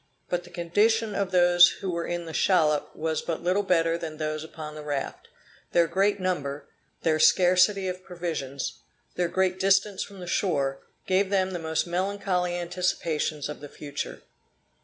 But 0.29 0.45
the 0.45 0.49
condition 0.49 1.13
of 1.13 1.29
those 1.29 1.69
who 1.79 1.91
were 1.91 2.07
in 2.07 2.25
the 2.25 2.33
shallop 2.33 2.95
was 2.95 3.21
but 3.21 3.43
little 3.43 3.61
better 3.61 3.99
than 3.99 4.17
those 4.17 4.43
upon 4.43 4.73
the 4.73 4.81
raft; 4.81 5.27
their 5.73 5.85
great 5.85 6.19
number, 6.19 6.65
their 7.03 7.19
scarcity 7.19 7.87
of 7.87 8.03
provisions, 8.03 8.79
their 9.13 9.27
great 9.29 9.59
distance 9.59 10.01
from 10.01 10.19
the 10.19 10.25
shore, 10.25 10.79
gave 11.05 11.29
them 11.29 11.51
the 11.51 11.59
most 11.59 11.85
melancholy 11.85 12.55
anticipations 12.55 13.47
of 13.47 13.59
the 13.59 13.69
future. 13.69 14.23